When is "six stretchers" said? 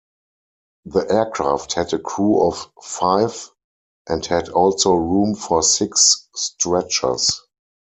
5.61-7.39